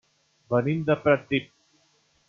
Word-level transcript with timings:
Venim 0.53 0.81
de 0.89 0.97
Pratdip. 1.05 1.55